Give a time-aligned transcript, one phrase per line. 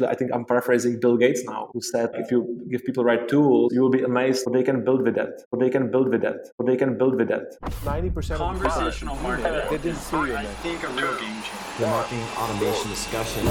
[0.00, 3.28] I think I'm paraphrasing Bill Gates now, who said, if you give people the right
[3.28, 6.08] tools, you will be amazed what they can build with that, what they can build
[6.08, 7.60] with that, what they can build with that.
[7.84, 9.52] 90% Conversational of marketing.
[9.68, 11.78] They didn't see you, I think a real game changer.
[11.78, 13.46] The marketing automation discussion.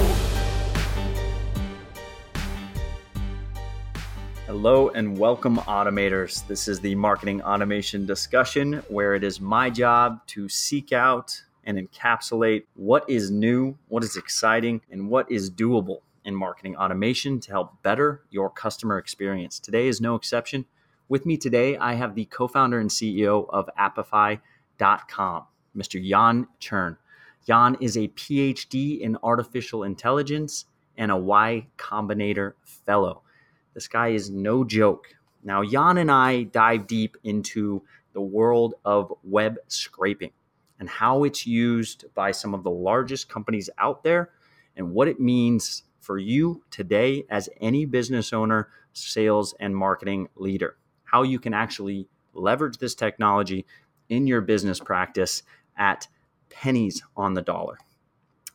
[4.46, 6.44] Hello and welcome, automators.
[6.48, 11.78] This is the marketing automation discussion where it is my job to seek out and
[11.78, 17.50] encapsulate what is new, what is exciting, and what is doable in marketing automation to
[17.50, 19.58] help better your customer experience.
[19.58, 20.64] Today is no exception.
[21.08, 25.44] With me today, I have the co founder and CEO of Apify.com,
[25.76, 26.08] Mr.
[26.08, 26.96] Jan Čurn.
[27.46, 33.22] Jan is a PhD in artificial intelligence and a Y Combinator Fellow.
[33.74, 35.08] This guy is no joke.
[35.42, 37.82] Now, Jan and I dive deep into
[38.12, 40.30] the world of web scraping
[40.78, 44.30] and how it's used by some of the largest companies out there
[44.76, 50.76] and what it means for you today as any business owner, sales, and marketing leader.
[51.04, 53.64] How you can actually leverage this technology
[54.08, 55.42] in your business practice
[55.78, 56.08] at
[56.50, 57.78] pennies on the dollar.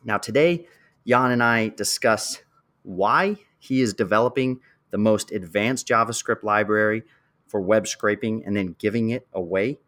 [0.04, 0.68] Now, today,
[1.06, 2.42] Jan and I discuss
[2.82, 7.02] why he is developing the most advanced JavaScript library
[7.46, 9.78] for web scraping and then giving it away.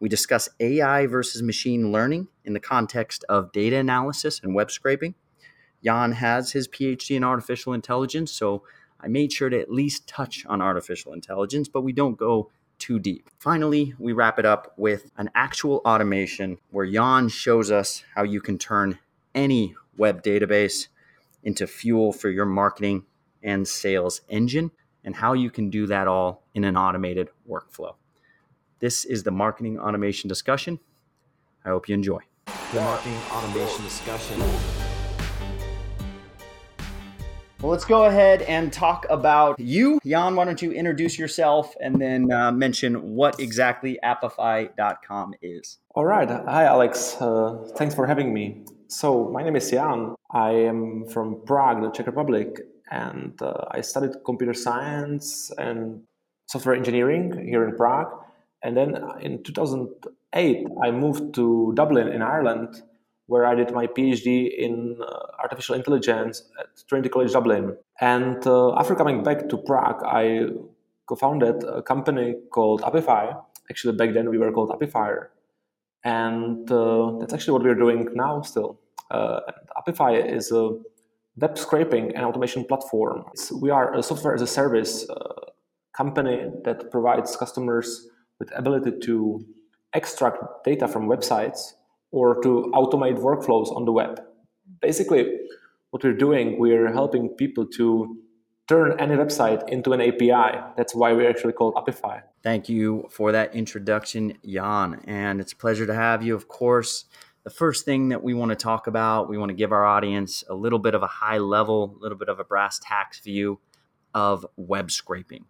[0.00, 5.14] We discuss AI versus machine learning in the context of data analysis and web scraping.
[5.86, 8.64] Jan has his PhD in artificial intelligence, so
[9.00, 12.98] I made sure to at least touch on artificial intelligence, but we don't go too
[12.98, 13.30] deep.
[13.38, 18.40] Finally, we wrap it up with an actual automation where Jan shows us how you
[18.40, 18.98] can turn
[19.32, 20.88] any web database
[21.44, 23.04] into fuel for your marketing
[23.44, 24.72] and sales engine
[25.04, 27.94] and how you can do that all in an automated workflow.
[28.80, 30.80] This is the marketing automation discussion.
[31.64, 32.22] I hope you enjoy.
[32.72, 34.42] The marketing automation discussion.
[37.62, 39.98] Well, let's go ahead and talk about you.
[40.04, 45.78] Jan, why don't you introduce yourself and then uh, mention what exactly Apify.com is?
[45.94, 46.28] All right.
[46.28, 47.16] Hi, Alex.
[47.18, 48.62] Uh, thanks for having me.
[48.88, 50.14] So, my name is Jan.
[50.30, 56.02] I am from Prague, the Czech Republic, and uh, I studied computer science and
[56.48, 58.12] software engineering here in Prague.
[58.62, 62.82] And then in 2008, I moved to Dublin in Ireland,
[63.26, 67.76] where I did my PhD in uh, artificial intelligence at Trinity College Dublin.
[68.00, 70.46] And uh, after coming back to Prague, I
[71.06, 73.36] co-founded a company called Apify.
[73.70, 75.26] Actually, back then we were called Apifier,
[76.04, 78.78] and uh, that's actually what we're doing now still.
[79.10, 79.40] Uh,
[79.88, 80.70] is a
[81.36, 83.24] web scraping and automation platform.
[83.32, 85.50] It's, we are a software as a service uh,
[85.96, 88.08] company that provides customers
[88.38, 89.44] with ability to
[89.94, 91.72] extract data from websites
[92.16, 94.22] or to automate workflows on the web.
[94.80, 95.30] Basically,
[95.90, 98.16] what we're doing, we're helping people to
[98.66, 100.58] turn any website into an API.
[100.78, 102.22] That's why we're actually called Apify.
[102.42, 105.02] Thank you for that introduction, Jan.
[105.04, 107.04] And it's a pleasure to have you, of course.
[107.44, 110.42] The first thing that we want to talk about, we want to give our audience
[110.48, 113.60] a little bit of a high level, a little bit of a brass tacks view
[114.14, 115.44] of web scraping.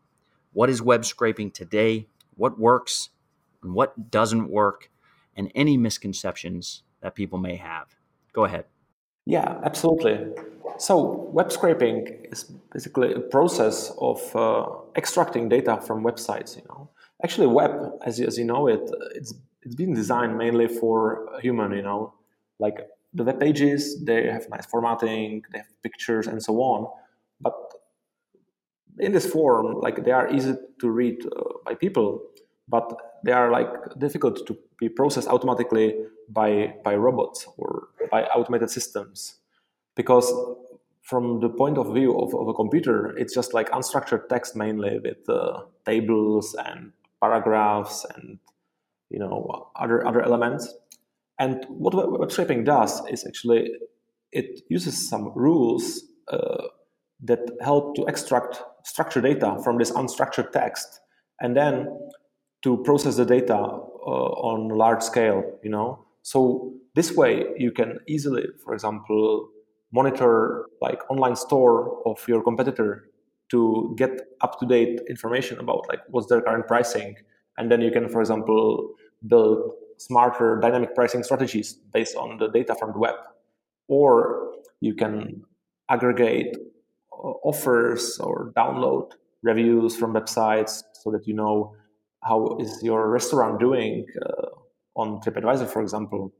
[0.52, 2.08] What is web scraping today?
[2.34, 3.10] What works
[3.62, 4.90] and what doesn't work?
[5.36, 7.94] And any misconceptions that people may have.
[8.32, 8.64] Go ahead.
[9.26, 10.32] Yeah, absolutely.
[10.78, 16.56] So, web scraping is basically a process of uh, extracting data from websites.
[16.56, 16.90] You know,
[17.24, 17.72] actually, web,
[18.04, 18.82] as as you know it,
[19.14, 21.72] it's it's been designed mainly for human.
[21.72, 22.14] You know,
[22.58, 26.88] like the web pages, they have nice formatting, they have pictures, and so on.
[27.40, 27.54] But
[28.98, 32.22] in this form, like they are easy to read uh, by people,
[32.68, 32.92] but
[33.24, 33.68] they are like
[33.98, 35.94] difficult to be processed automatically
[36.28, 39.36] by by robots or by automated systems.
[39.94, 40.32] Because
[41.02, 44.98] from the point of view of, of a computer it's just like unstructured text mainly
[44.98, 48.38] with uh, tables and paragraphs and
[49.10, 50.72] you know other other elements.
[51.38, 53.70] And what web scraping does is actually
[54.32, 56.64] it uses some rules uh,
[57.22, 61.00] that help to extract structured data from this unstructured text.
[61.40, 61.88] And then
[62.62, 66.04] to process the data uh, on large scale you know?
[66.22, 69.48] So this way you can easily for example
[69.92, 73.08] monitor like online store of your competitor
[73.50, 77.16] to get up to date information about like what's their current pricing.
[77.58, 78.90] And then you can for example
[79.26, 83.14] build smarter dynamic pricing strategies based on the data from the web.
[83.88, 85.44] Or you can
[85.88, 86.56] aggregate
[87.12, 89.12] uh, offers or download
[89.42, 91.74] reviews from websites so that you know
[92.22, 94.48] how is your restaurant doing uh,
[94.96, 96.32] on TripAdvisor, for example,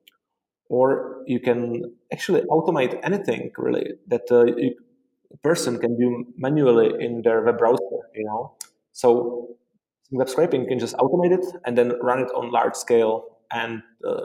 [0.68, 4.74] or you can actually automate anything really that uh, a
[5.42, 7.82] person can do manually in their web browser.
[8.14, 8.56] You know,
[8.92, 9.56] so
[10.10, 14.22] web scraping can just automate it and then run it on large scale and uh,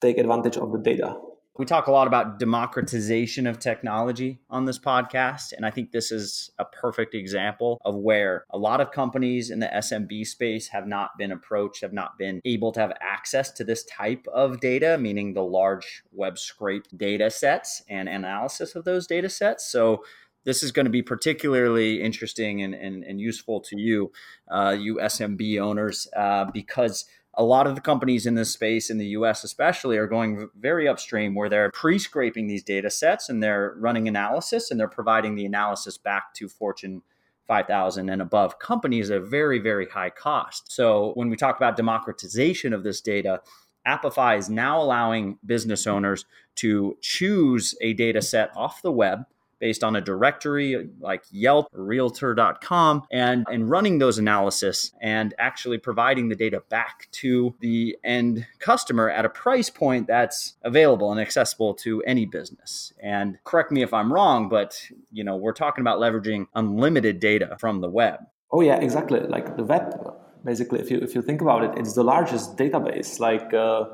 [0.00, 1.16] take advantage of the data.
[1.58, 5.52] We talk a lot about democratization of technology on this podcast.
[5.52, 9.58] And I think this is a perfect example of where a lot of companies in
[9.58, 13.64] the SMB space have not been approached, have not been able to have access to
[13.64, 19.08] this type of data, meaning the large web scrape data sets and analysis of those
[19.08, 19.66] data sets.
[19.66, 20.04] So
[20.44, 24.12] this is going to be particularly interesting and, and, and useful to you,
[24.48, 27.04] uh, you SMB owners, uh, because
[27.38, 30.88] a lot of the companies in this space in the US especially are going very
[30.88, 35.46] upstream where they're pre-scraping these data sets and they're running analysis and they're providing the
[35.46, 37.02] analysis back to Fortune
[37.46, 40.70] 5000 and above companies at a very very high cost.
[40.72, 43.40] So when we talk about democratization of this data,
[43.86, 46.26] Apify is now allowing business owners
[46.56, 49.20] to choose a data set off the web
[49.58, 55.78] based on a directory like Yelp or Realtor.com and, and running those analysis and actually
[55.78, 61.20] providing the data back to the end customer at a price point that's available and
[61.20, 62.92] accessible to any business.
[63.02, 64.80] And correct me if I'm wrong, but
[65.12, 68.20] you know, we're talking about leveraging unlimited data from the web.
[68.50, 69.20] Oh yeah, exactly.
[69.20, 70.14] Like the web,
[70.44, 73.84] basically, if you if you think about it, it's the largest database like uh,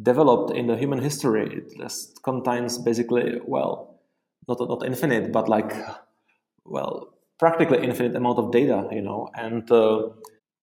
[0.00, 1.46] developed in the human history.
[1.52, 3.95] It just contains basically well
[4.48, 5.72] not not infinite, but like
[6.64, 10.08] well practically infinite amount of data, you know, and uh,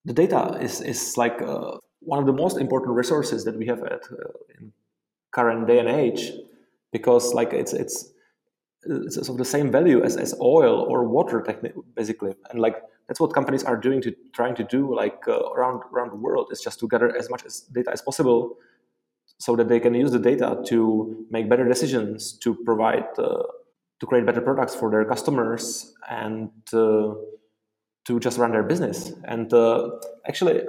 [0.05, 3.83] the data is is like uh, one of the most important resources that we have
[3.83, 4.71] at uh, in
[5.31, 6.31] current day and age
[6.91, 8.11] because like it's it's
[8.85, 11.39] it's of the same value as, as oil or water
[11.95, 12.33] basically.
[12.49, 16.11] And like that's what companies are doing to trying to do like uh, around around
[16.11, 16.47] the world.
[16.51, 18.57] Is just to gather as much as data as possible
[19.39, 23.43] so that they can use the data to make better decisions to provide uh,
[24.03, 27.15] to create better products for their customers and uh,
[28.07, 29.13] to just run their business.
[29.23, 29.91] And uh,
[30.27, 30.59] actually,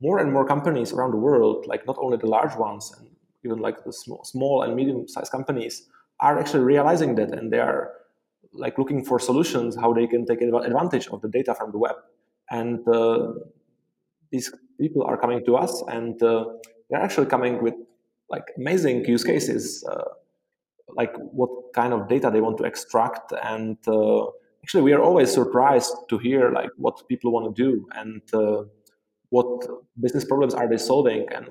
[0.00, 3.06] more and more companies around the world, like not only the large ones, and
[3.44, 5.88] even like the small, small and medium-sized companies,
[6.20, 7.92] are actually realizing that, and they are
[8.52, 11.96] like looking for solutions how they can take advantage of the data from the web.
[12.50, 13.32] And uh,
[14.32, 14.50] these
[14.80, 16.46] people are coming to us, and uh,
[16.88, 17.74] they're actually coming with
[18.30, 20.08] like amazing use cases uh,
[20.96, 23.32] like what kind of data they want to extract.
[23.42, 24.26] And uh,
[24.62, 28.64] actually we are always surprised to hear like what people want to do and uh,
[29.30, 29.66] what
[30.00, 31.48] business problems are they solving and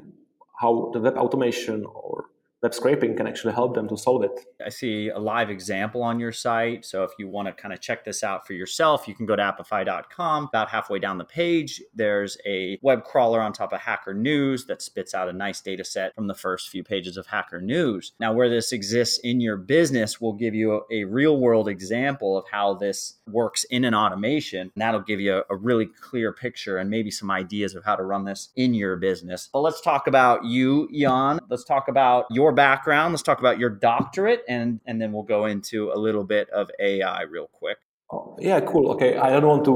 [0.60, 2.26] how the web automation or
[2.62, 4.32] web scraping can actually help them to solve it.
[4.64, 6.86] I see a live example on your site.
[6.86, 9.36] So if you want to kind of check this out for yourself, you can go
[9.36, 10.46] to apify.com.
[10.46, 14.82] About halfway down the page, there's a web crawler on top of Hacker News that
[14.82, 18.14] spits out a nice data set from the first few pages of Hacker News.
[18.20, 22.46] Now, where this exists in your business will give you a, real world example of
[22.52, 24.62] how this works in an automation.
[24.62, 27.96] And that'll give you a, a really clear picture and maybe some ideas of how
[27.96, 29.50] to run this in your business.
[29.52, 31.40] But let's talk about you, Jan.
[31.50, 33.14] Let's talk about your your background.
[33.14, 36.70] Let's talk about your doctorate, and and then we'll go into a little bit of
[36.80, 37.78] AI real quick.
[38.12, 38.90] Oh, yeah, cool.
[38.94, 39.76] Okay, I don't want to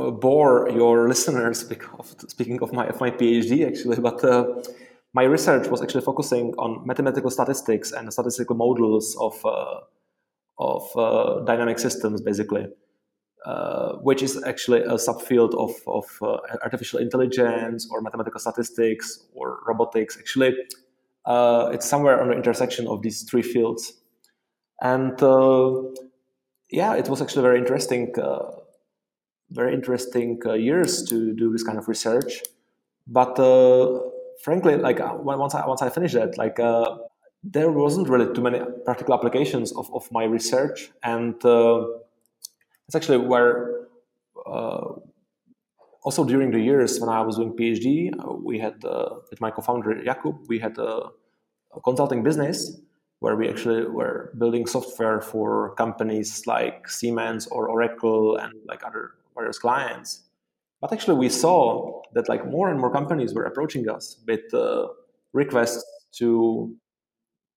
[0.00, 4.62] uh, bore your listeners because speaking of my of my PhD actually, but uh,
[5.12, 9.80] my research was actually focusing on mathematical statistics and statistical models of uh,
[10.58, 12.66] of uh, dynamic systems, basically,
[13.44, 19.58] uh, which is actually a subfield of of uh, artificial intelligence or mathematical statistics or
[19.66, 20.16] robotics.
[20.16, 20.56] Actually,
[21.28, 23.92] uh, it's somewhere on the intersection of these three fields.
[24.80, 25.82] And uh,
[26.70, 28.50] yeah, it was actually very interesting, uh,
[29.50, 32.42] very interesting uh, years to do this kind of research.
[33.06, 34.00] But uh,
[34.42, 36.56] frankly, like uh, once I once I finished that, like
[37.44, 41.34] there wasn't really too many practical applications of, of my research, and
[42.86, 43.86] it's actually where
[46.04, 48.12] also during the years when I was doing PhD,
[48.44, 51.10] we had uh, with my co-founder Jakub, we had a,
[51.74, 52.80] a, consulting business
[53.20, 59.14] where we actually were building software for companies like Siemens or Oracle and like other
[59.36, 60.22] various clients.
[60.80, 64.86] But actually, we saw that like more and more companies were approaching us with uh,
[65.32, 65.84] requests
[66.18, 66.76] to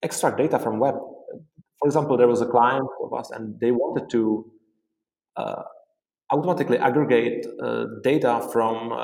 [0.02, 0.96] extract data from web.
[1.78, 4.52] For example, there was a client of us, and they wanted to
[5.36, 5.64] uh,
[6.32, 8.96] automatically aggregate uh, data from uh,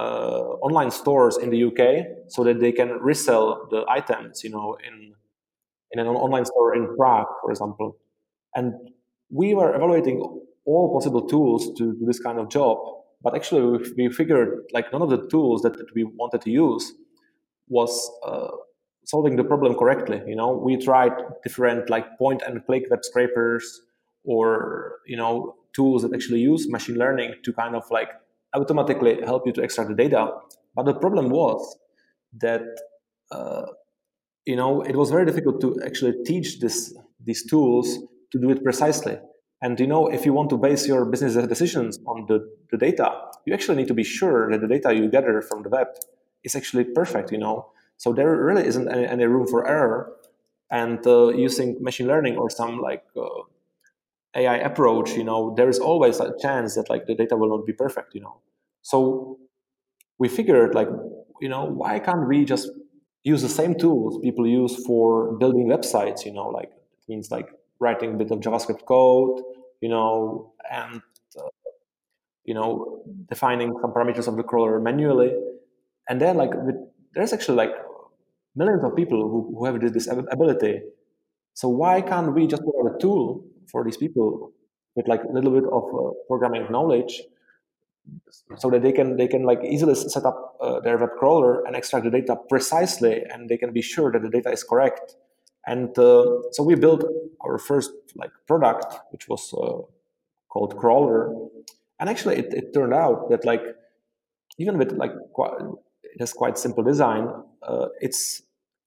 [0.62, 5.14] online stores in the UK so that they can resell the items, you know, in
[5.92, 7.98] in an online store in Prague, for example.
[8.56, 8.74] And
[9.30, 10.20] we were evaluating
[10.66, 12.78] all possible tools to do this kind of job,
[13.22, 16.94] but actually we, figured like none of the tools that, that we wanted to use
[17.70, 18.50] was uh,
[19.06, 20.22] solving the problem correctly.
[20.28, 23.82] You know, we tried different like point and click web scrapers
[24.26, 28.10] or you know tools that actually use machine learning to kind of like
[28.62, 30.22] automatically help you to extract the data.
[30.76, 31.60] But the problem was
[32.46, 32.68] that
[33.32, 33.66] uh,
[34.52, 36.78] you know it was very difficult to actually teach this
[37.28, 37.88] these tools
[38.32, 39.18] to do it precisely.
[39.62, 42.38] And you know, if you want to base your business decisions on the,
[42.72, 43.08] the data,
[43.46, 45.88] you actually need to be sure that the data you gather from the web
[46.44, 47.32] is actually perfect.
[47.32, 50.14] You know, so there really isn't any, any room for error.
[50.70, 53.42] And uh, using machine learning or some like uh,
[54.38, 57.66] AI approach, you know, there is always a chance that like the data will not
[57.66, 58.14] be perfect.
[58.14, 58.42] You know,
[58.82, 59.40] so
[60.20, 60.90] we figured like,
[61.42, 62.70] you know, why can't we just
[63.24, 66.26] use the same tools people use for building websites?
[66.26, 69.42] You know, like it means like writing a bit of JavaScript code,
[69.82, 71.02] you know, and
[71.38, 71.50] uh,
[72.46, 75.32] you know defining some parameters of the crawler manually,
[76.08, 76.76] and then like with,
[77.14, 77.74] there's actually like
[78.56, 80.82] millions of people who, who have this ability.
[81.54, 84.52] So why can't we just put out a tool for these people
[84.96, 87.22] with like a little bit of uh, programming knowledge,
[88.58, 91.76] so that they can they can like easily set up uh, their web crawler and
[91.76, 95.16] extract the data precisely, and they can be sure that the data is correct
[95.68, 97.04] and uh, so we built
[97.42, 99.82] our first like product, which was uh,
[100.48, 101.34] called Crawler.
[102.00, 103.62] And actually, it, it, turned out that like
[104.58, 105.52] even with like quite,
[106.04, 107.28] it has quite simple design,
[107.64, 108.42] uh, it's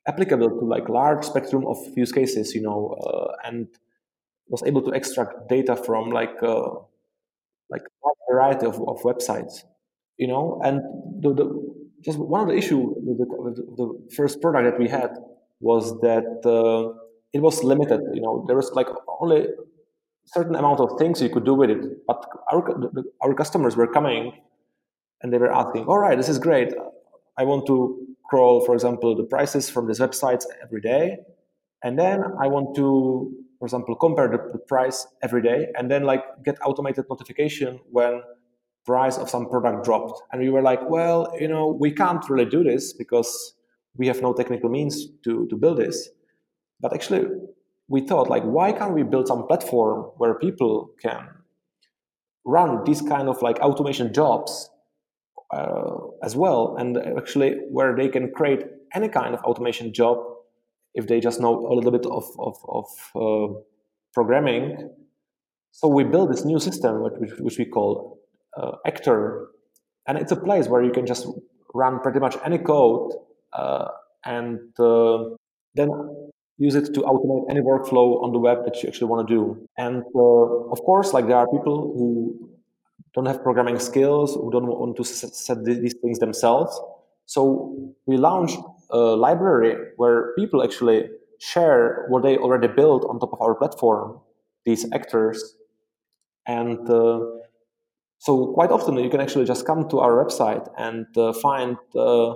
[0.08, 3.68] applicable to like large spectrum of use cases, you know, uh, and
[4.50, 6.70] was able to extract data from like uh,
[7.70, 9.64] like a variety of, of websites,
[10.18, 10.60] you know.
[10.64, 10.80] And
[11.22, 11.46] the, the
[12.04, 15.10] just one of the issue with the, with the first product that we had
[15.60, 16.92] was that uh,
[17.32, 18.00] it was limited.
[18.12, 18.88] You know, there was like
[19.20, 19.46] only
[20.26, 22.06] certain amount of things you could do with it.
[22.06, 22.60] But our
[23.22, 24.32] our customers were coming
[25.22, 26.72] and they were asking, "All right, this is great.
[27.38, 27.76] I want to
[28.28, 31.18] crawl, for example, the prices from these websites every day,
[31.82, 36.02] and then I want to, for example, compare the, the price every day, and then
[36.02, 38.22] like get automated notification when
[38.84, 42.50] price of some product dropped." And we were like, "Well, you know, we can't really
[42.50, 43.54] do this because."
[43.96, 46.08] we have no technical means to, to build this.
[46.80, 47.26] But actually,
[47.88, 51.28] we thought, like, why can't we build some platform where people can
[52.44, 54.70] run these kind of like automation jobs
[55.52, 58.64] uh, as well, and actually where they can create
[58.94, 60.18] any kind of automation job
[60.94, 63.54] if they just know a little bit of, of, of uh,
[64.12, 64.90] programming.
[65.72, 68.18] So we built this new system, which, which we call
[68.56, 69.48] uh, Actor,
[70.06, 71.26] and it's a place where you can just
[71.74, 73.12] run pretty much any code
[73.52, 73.88] uh,
[74.24, 75.24] and uh,
[75.74, 75.88] then
[76.58, 79.68] use it to automate any workflow on the web that you actually want to do.
[79.78, 82.50] And uh, of course, like there are people who
[83.14, 86.78] don't have programming skills, who don't want to set these things themselves.
[87.26, 88.58] So we launched
[88.92, 94.20] a library where people actually share what they already built on top of our platform,
[94.64, 95.56] these actors.
[96.46, 97.20] And uh,
[98.18, 102.34] so quite often you can actually just come to our website and uh, find the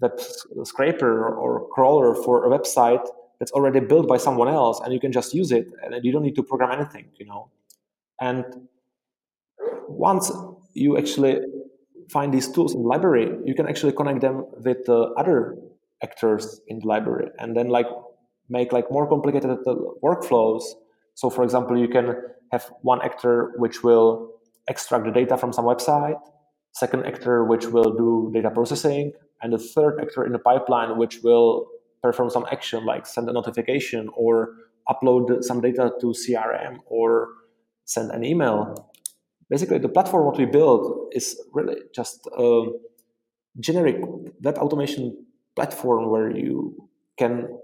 [0.00, 0.20] web
[0.64, 3.06] scraper or crawler for a website
[3.38, 6.22] that's already built by someone else and you can just use it and you don't
[6.22, 7.48] need to program anything you know
[8.20, 8.44] and
[9.88, 10.32] once
[10.72, 11.38] you actually
[12.10, 15.56] find these tools in the library you can actually connect them with uh, other
[16.06, 17.86] actors in the library and then like
[18.48, 19.50] make like more complicated
[20.08, 20.62] workflows.
[21.14, 22.06] So for example you can
[22.52, 24.08] have one actor which will
[24.68, 26.20] extract the data from some website
[26.74, 31.20] second actor which will do data processing and the third actor in the pipeline which
[31.22, 31.66] will
[32.02, 34.54] perform some action like send a notification or
[34.88, 37.28] upload some data to crm or
[37.84, 38.90] send an email.
[39.48, 42.64] Basically the platform what we build is really just a
[43.60, 43.96] generic
[44.42, 45.23] web automation
[45.54, 47.58] platform where you can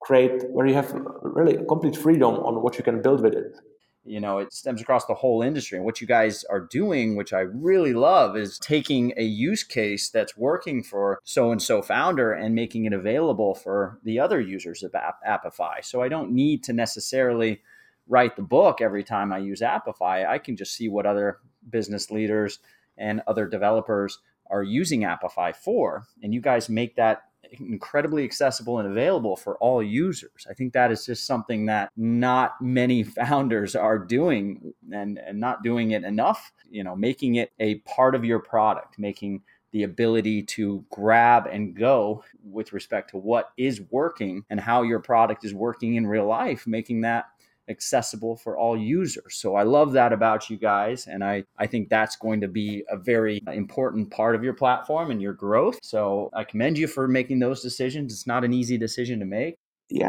[0.00, 3.58] create where you have really complete freedom on what you can build with it.
[4.04, 5.76] You know it stems across the whole industry.
[5.76, 10.08] And what you guys are doing which i really love is taking a use case
[10.10, 14.84] that's working for so and so founder and making it available for the other users
[14.84, 15.84] of App- apify.
[15.84, 17.62] So i don't need to necessarily
[18.08, 20.26] write the book every time i use apify.
[20.26, 21.38] I can just see what other
[21.68, 22.60] business leaders
[22.96, 27.22] and other developers are using apify for and you guys make that
[27.60, 30.46] incredibly accessible and available for all users.
[30.48, 35.62] I think that is just something that not many founders are doing and, and not
[35.62, 40.42] doing it enough, you know, making it a part of your product, making the ability
[40.42, 45.52] to grab and go with respect to what is working and how your product is
[45.52, 47.26] working in real life, making that
[47.68, 49.36] accessible for all users.
[49.36, 51.06] So I love that about you guys.
[51.06, 55.10] And I, I think that's going to be a very important part of your platform
[55.10, 55.78] and your growth.
[55.82, 58.12] So I commend you for making those decisions.
[58.12, 59.56] It's not an easy decision to make.
[59.88, 60.08] Yeah,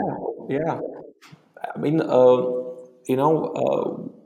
[0.49, 0.79] yeah.
[1.75, 2.37] I mean, uh,
[3.07, 4.17] you know, uh,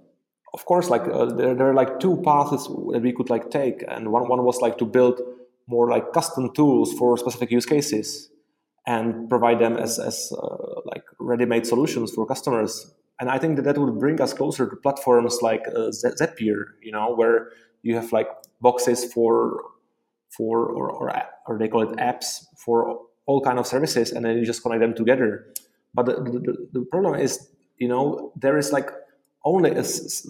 [0.54, 3.84] of course, like uh, there, there are like two paths that we could like take,
[3.88, 5.22] and one one was like to build
[5.68, 8.30] more like custom tools for specific use cases
[8.86, 12.94] and provide them as as uh, like ready-made solutions for customers.
[13.22, 16.92] And I think that that would bring us closer to platforms like uh, Zapier, you
[16.92, 17.52] know, where
[17.84, 18.28] you have like
[18.60, 19.62] boxes for
[20.36, 21.14] for or, or
[21.46, 24.82] or they call it apps for all kind of services, and then you just connect
[24.82, 25.46] them together.
[25.94, 28.90] But the, the, the problem is, you know, there is like
[29.46, 29.84] only a,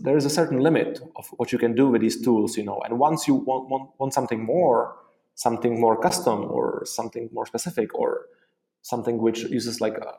[0.03, 2.81] there is a certain limit of what you can do with these tools, you know.
[2.83, 4.97] And once you want, want, want something more,
[5.35, 8.25] something more custom or something more specific or
[8.81, 10.11] something which uses like uh,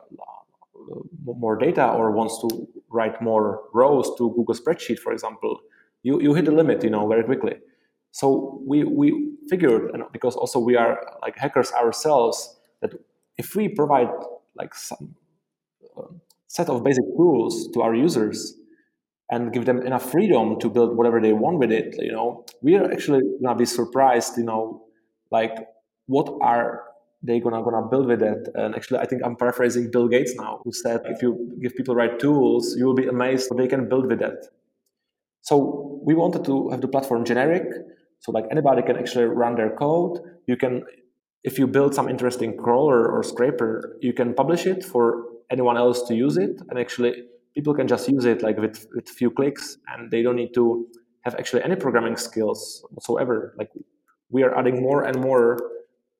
[1.23, 5.59] more data or wants to write more rows to Google spreadsheet, for example,
[6.03, 7.55] you, you hit the limit, you know, very quickly.
[8.11, 12.93] So we, we figured, and because also we are like hackers ourselves, that
[13.37, 14.09] if we provide
[14.55, 15.15] like some
[15.97, 16.03] uh,
[16.47, 18.55] set of basic tools to our users,
[19.31, 22.75] and give them enough freedom to build whatever they want with it you know we
[22.75, 24.83] are actually gonna be surprised you know
[25.31, 25.55] like
[26.07, 26.83] what are
[27.23, 28.49] they gonna gonna build with it.
[28.55, 31.95] And actually i think i'm paraphrasing bill gates now who said if you give people
[31.95, 34.45] right tools you will be amazed they can build with it.
[35.41, 37.65] So we wanted to have the platform generic
[38.19, 40.19] so like anybody can actually run their code.
[40.47, 40.83] You can
[41.43, 46.03] if you build some interesting crawler or scraper you can publish it for anyone else
[46.07, 46.61] to use it.
[46.69, 47.13] And actually
[47.55, 50.87] people can just use it like with with few clicks and they don't need to
[51.25, 53.53] have actually any programming skills whatsoever.
[53.57, 53.69] Like
[54.29, 55.57] we are adding more and more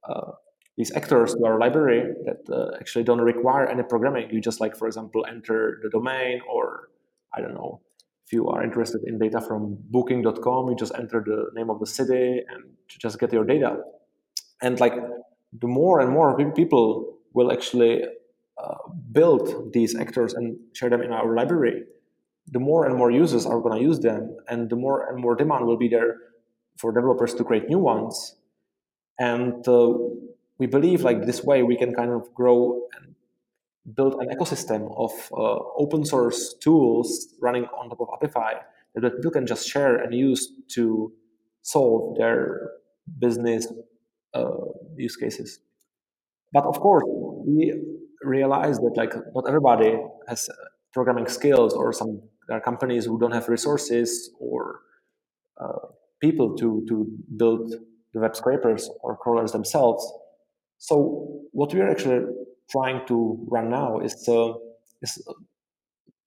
[0.07, 0.31] uh,
[0.77, 4.75] these actors to our library that uh, actually don't require any programming you just like
[4.75, 6.89] for example enter the domain or
[7.34, 7.80] i don't know
[8.25, 11.86] if you are interested in data from booking.com you just enter the name of the
[11.86, 13.77] city and just get your data
[14.62, 14.94] and like
[15.60, 18.01] the more and more people will actually
[18.58, 18.77] uh,
[19.12, 21.84] build these actors and share them in our library,
[22.51, 25.36] the more and more users are going to use them, and the more and more
[25.36, 26.18] demand will be there
[26.77, 28.36] for developers to create new ones.
[29.20, 29.94] And uh,
[30.63, 32.59] we believe like this way we can kind of grow
[32.95, 33.05] and
[33.97, 35.11] build an ecosystem of
[35.43, 37.07] uh, open source tools
[37.45, 38.53] running on top of Apify
[38.95, 40.41] that people can just share and use
[40.75, 41.11] to
[41.73, 42.41] solve their
[43.19, 43.67] business
[44.33, 44.63] uh,
[44.95, 45.59] use cases.
[46.53, 47.03] But of course,
[47.45, 47.61] we
[48.21, 49.91] realize that like not everybody
[50.29, 50.49] has
[50.93, 52.11] programming skills or some
[52.47, 54.79] there are companies who don't have resources or
[55.63, 55.87] uh,
[56.21, 56.95] people to to
[57.41, 57.65] build
[58.13, 60.03] the web scrapers or crawlers themselves
[60.83, 60.96] so
[61.53, 62.25] what we are actually
[62.69, 63.17] trying to
[63.50, 64.51] run now is uh,
[65.01, 65.17] is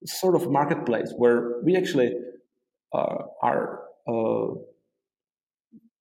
[0.06, 2.14] sort of marketplace where we actually
[2.94, 4.46] uh, are uh,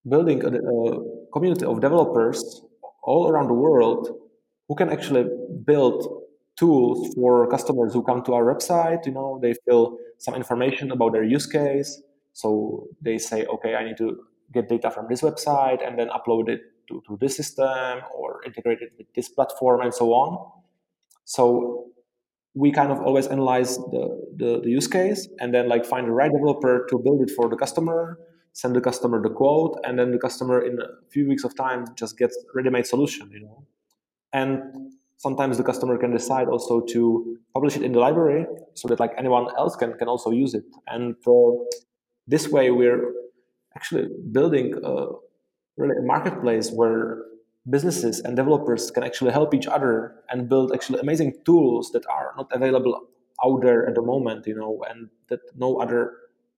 [0.07, 2.61] building a, a community of developers
[3.03, 4.07] all around the world
[4.69, 5.25] who can actually
[5.65, 6.23] build
[6.55, 9.05] tools for customers who come to our website.
[9.05, 12.01] You know, they fill some information about their use case.
[12.31, 16.47] So they say, okay, I need to get data from this website and then upload
[16.47, 20.51] it to, to this system or integrate it with this platform and so on.
[21.25, 21.87] So
[22.53, 26.11] we kind of always analyze the, the, the use case and then like find the
[26.11, 28.17] right developer to build it for the customer
[28.53, 31.85] send the customer the quote and then the customer in a few weeks of time
[31.95, 33.67] just gets ready-made solution you know
[34.31, 34.61] and
[35.17, 39.11] sometimes the customer can decide also to publish it in the library so that like
[39.17, 41.51] anyone else can, can also use it and uh,
[42.27, 43.11] this way we're
[43.75, 45.07] actually building a,
[45.77, 47.23] really a marketplace where
[47.69, 52.33] businesses and developers can actually help each other and build actually amazing tools that are
[52.37, 53.07] not available
[53.43, 56.13] out there at the moment you know and that no other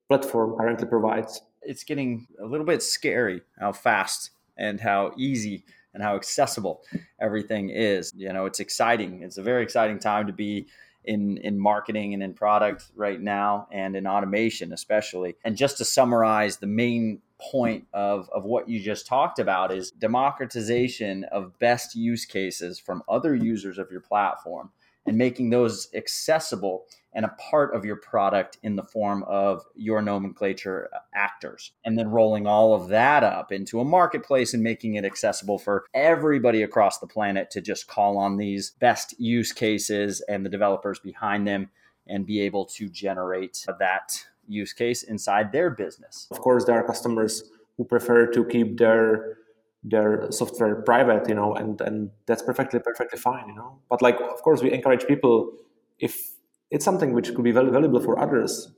[0.10, 5.64] platform currently provides it's getting a little bit scary how fast and how easy
[5.98, 6.84] and how accessible
[7.20, 8.14] everything is.
[8.16, 9.24] You know, it's exciting.
[9.24, 10.68] It's a very exciting time to be
[11.06, 15.36] in in marketing and in product right now and in automation especially.
[15.44, 19.92] And just to summarize the main point of, of what you just talked about is
[19.92, 24.72] democratization of best use cases from other users of your platform
[25.06, 30.02] and making those accessible and a part of your product in the form of your
[30.02, 31.72] nomenclature actors.
[31.84, 35.86] And then rolling all of that up into a marketplace and making it accessible for
[35.94, 41.00] everybody across the planet to just call on these best use cases and the developers
[41.00, 41.70] behind them
[42.06, 46.28] and be able to generate that use case inside their business.
[46.32, 47.44] Of course, there are customers
[47.78, 49.38] who prefer to keep their
[49.84, 53.80] their software private, you know, and and that's perfectly perfectly fine, you know.
[53.90, 55.52] But like, of course, we encourage people
[56.00, 56.32] if
[56.72, 58.72] it's something which could be very valuable for others,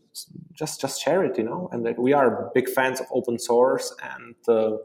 [0.53, 1.69] just just share it, you know.
[1.71, 4.77] And like, we are big fans of open source, and uh,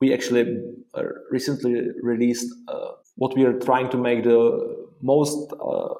[0.00, 0.62] we actually
[0.94, 5.94] uh, recently released uh, what we are trying to make the most uh,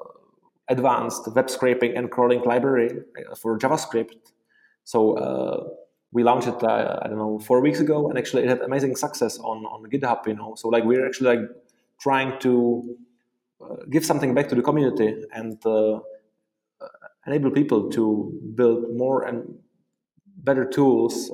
[0.69, 2.89] advanced web scraping and crawling library
[3.29, 4.31] uh, for JavaScript.
[4.83, 5.63] So uh,
[6.11, 8.95] we launched it, uh, I don't know, four weeks ago, and actually it had amazing
[8.95, 10.27] success on on GitHub.
[10.27, 11.49] You know, so like we're actually like
[11.99, 12.97] trying to
[13.63, 15.99] uh, give something back to the community and uh,
[17.27, 19.55] enable people to build more and
[20.37, 21.29] better tools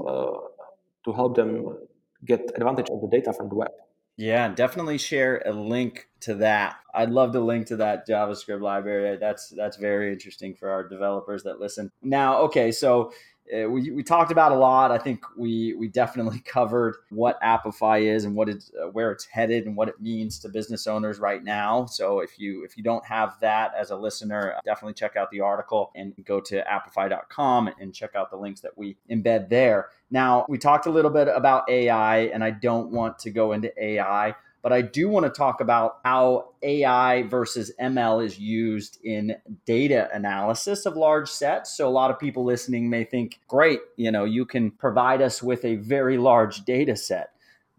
[1.06, 1.78] to help them
[2.26, 3.72] get advantage of the data from the web.
[4.18, 6.78] Yeah, definitely share a link to that.
[6.94, 9.18] I'd love to link to that JavaScript library.
[9.18, 11.92] That's that's very interesting for our developers that listen.
[12.02, 13.12] Now, okay, so
[13.54, 14.92] uh, we, we talked about a lot.
[14.92, 19.26] I think we we definitely covered what Apify is and what it's uh, where it's
[19.26, 21.86] headed and what it means to business owners right now.
[21.86, 25.42] So if you if you don't have that as a listener, definitely check out the
[25.42, 29.90] article and go to apify.com and check out the links that we embed there.
[30.10, 33.72] Now we talked a little bit about AI, and I don't want to go into
[33.82, 34.36] AI
[34.68, 40.10] but I do want to talk about how AI versus ML is used in data
[40.14, 41.78] analysis of large sets.
[41.78, 45.42] So a lot of people listening may think, great, you know, you can provide us
[45.42, 47.30] with a very large data set.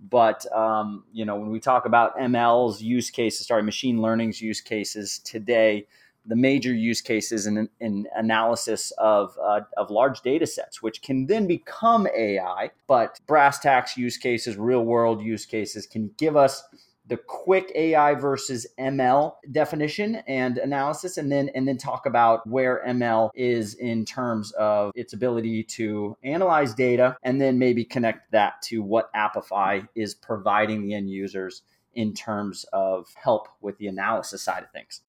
[0.01, 4.63] But um, you know, when we talk about ML's use cases, sorry, machine learning's use
[4.63, 5.87] cases today,
[6.29, 11.27] the major use cases in, in analysis of, uh, of large data sets, which can
[11.27, 12.71] then become AI.
[12.87, 16.63] But brass tacks use cases, real world use cases can give us
[17.09, 22.83] the quick AI versus ML definition and analysis, and then and then talk about where
[22.87, 28.61] ML is in terms of its ability to analyze data, and then maybe connect that
[28.63, 31.63] to what Apify is providing the end users
[31.95, 35.01] in terms of help with the analysis side of things.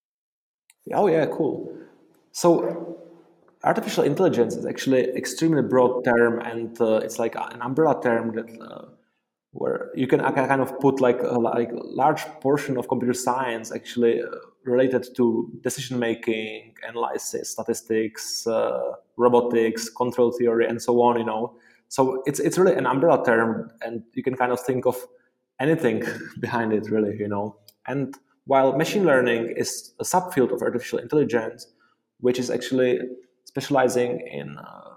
[0.92, 1.72] Oh yeah, cool.
[2.32, 2.98] So
[3.64, 8.60] artificial intelligence is actually extremely broad term, and uh, it's like an umbrella term that
[8.60, 8.86] uh,
[9.52, 14.22] where you can kind of put like a like large portion of computer science actually
[14.22, 14.26] uh,
[14.64, 21.18] related to decision making, analysis, statistics, uh, robotics, control theory, and so on.
[21.18, 21.56] You know,
[21.88, 24.96] so it's it's really an umbrella term, and you can kind of think of
[25.58, 26.02] anything
[26.40, 27.16] behind it, really.
[27.18, 31.66] You know, and while machine learning is a subfield of artificial intelligence,
[32.20, 32.98] which is actually
[33.44, 34.94] specializing in uh,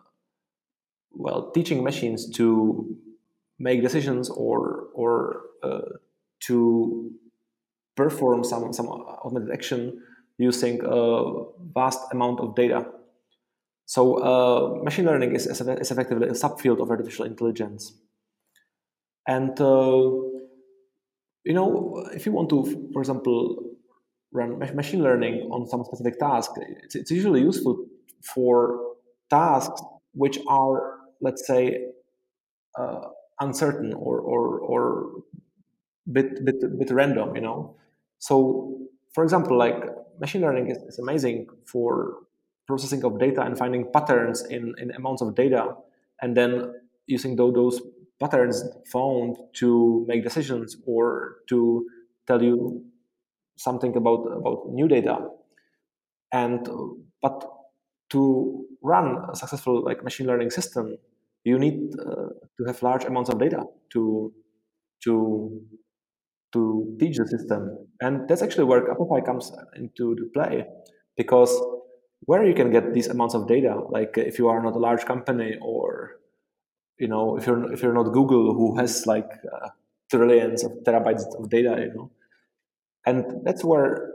[1.12, 2.98] well teaching machines to
[3.60, 5.98] make decisions or or uh,
[6.42, 7.12] to
[7.96, 10.02] perform some some automated action
[10.38, 11.44] using a
[11.76, 12.86] vast amount of data.
[13.86, 17.94] So uh, machine learning is, is effectively a subfield of artificial intelligence.
[19.28, 20.12] And uh,
[21.44, 23.64] you know, if you want to, for example,
[24.32, 26.52] run machine learning on some specific task,
[26.84, 27.86] it's, it's usually useful
[28.22, 28.96] for
[29.30, 29.82] tasks
[30.14, 31.86] which are, let's say,
[32.78, 33.02] uh,
[33.40, 35.12] uncertain or or or
[36.12, 37.76] bit bit bit random, you know.
[38.20, 38.80] So,
[39.14, 39.76] for example, like
[40.20, 42.20] machine learning is, is amazing for
[42.68, 45.76] processing of data and finding patterns in, in amounts of data,
[46.22, 46.74] and then
[47.08, 47.82] using those, those
[48.30, 51.86] patterns found to make decisions or to
[52.28, 52.84] tell you
[53.58, 55.18] something about about new data.
[56.32, 56.68] And
[57.22, 57.44] but
[58.12, 60.98] to run a successful like machine learning system
[61.44, 64.34] you need uh, to have large amounts of data to
[65.04, 65.62] to
[66.54, 67.88] to teach the system.
[68.00, 70.66] And that's actually where Apify comes into the play
[71.18, 71.52] because
[72.26, 75.04] where you can get these amounts of data like if you are not a large
[75.06, 76.12] company or
[77.00, 79.70] you know if you're if you're not google who has like uh,
[80.14, 82.12] trillions of terabytes of data you know?
[83.06, 84.14] And that's where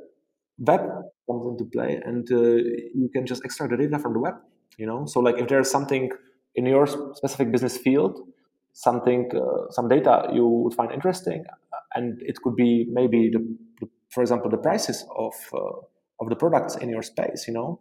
[0.58, 0.80] web
[1.26, 2.38] comes into play and uh,
[3.00, 4.34] you can just extract the data from the web
[4.76, 5.06] you know?
[5.06, 6.10] So like if there's something
[6.54, 8.20] in your specific business field
[8.72, 11.44] something uh, some data you would find interesting
[11.94, 15.78] and it could be maybe the, for example the prices of uh,
[16.20, 17.80] of the products in your space you know?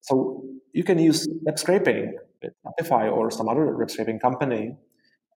[0.00, 4.76] So you can use web scraping with or some other web scraping company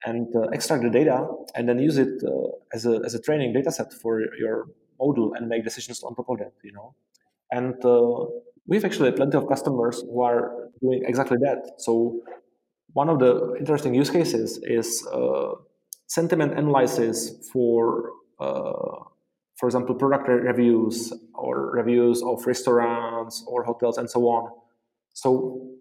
[0.05, 3.53] and uh, extract the data and then use it uh, as, a, as a training
[3.53, 4.67] data set for your
[5.01, 6.95] model and make decisions on top of that, you know.
[7.51, 8.27] And uh,
[8.67, 11.75] we have actually plenty of customers who are doing exactly that.
[11.79, 12.21] So
[12.93, 15.53] one of the interesting use cases is uh,
[16.07, 19.05] sentiment analysis for, uh,
[19.57, 24.51] for example, product reviews or reviews of restaurants or hotels and so on.
[25.13, 25.76] So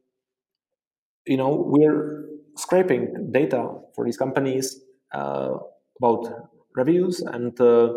[1.25, 2.25] you know we're
[2.57, 4.81] scraping data for these companies
[5.13, 5.57] uh,
[5.99, 7.93] about reviews and uh,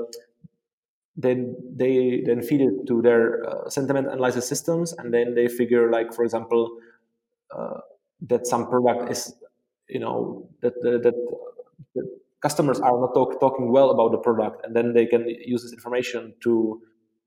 [1.16, 5.90] then they then feed it to their uh, sentiment analysis systems and then they figure
[5.90, 6.78] like for example
[7.56, 7.80] uh,
[8.20, 9.34] that some product is
[9.88, 12.04] you know that that, that
[12.40, 15.72] customers are not talk, talking well about the product and then they can use this
[15.72, 16.80] information to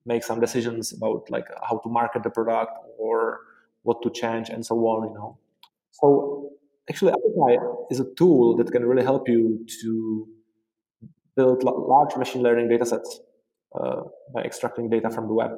[0.06, 3.40] make some decisions about like how to market the product or
[3.84, 5.10] what to change and so on.
[5.10, 5.38] You know,
[5.92, 6.52] so
[6.90, 7.58] actually, Apify
[7.90, 10.28] is a tool that can really help you to
[11.36, 13.20] build large machine learning data sets
[13.80, 14.02] uh,
[14.34, 15.52] by extracting data from the web.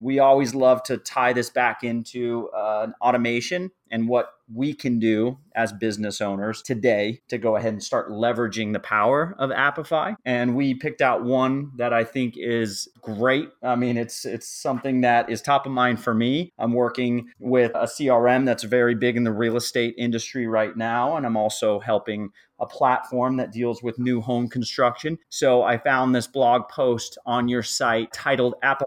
[0.00, 5.38] We always love to tie this back into uh, automation and what we can do
[5.54, 10.14] as business owners today to go ahead and start leveraging the power of Apify.
[10.24, 13.48] And we picked out one that I think is great.
[13.62, 16.52] I mean, it's it's something that is top of mind for me.
[16.58, 21.16] I'm working with a CRM that's very big in the real estate industry right now,
[21.16, 25.18] and I'm also helping a platform that deals with new home construction.
[25.30, 28.84] So I found this blog post on your site titled Apify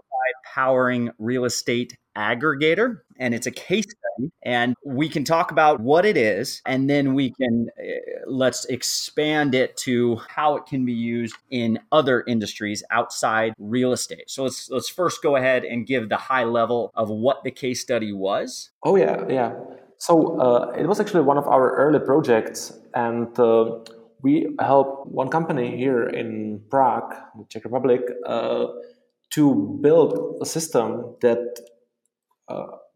[0.54, 4.30] Powering Real Estate Aggregator, and it's a case study.
[4.44, 7.84] And we can talk about what it is, and then we can uh,
[8.26, 14.30] let's expand it to how it can be used in other industries outside real estate.
[14.30, 17.80] So let's let's first go ahead and give the high level of what the case
[17.80, 18.70] study was.
[18.84, 19.54] Oh yeah, yeah.
[19.98, 23.78] So uh, it was actually one of our early projects, and uh,
[24.22, 28.66] we helped one company here in Prague, the Czech Republic, uh,
[29.30, 31.58] to build a system that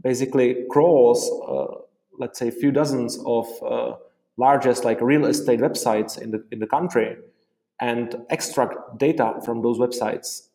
[0.02, 1.82] basically crawls, uh,
[2.18, 3.96] let's say, a few dozens of uh,
[4.37, 7.16] largest like real estate websites in the in the country,
[7.80, 10.48] and extract data from those websites,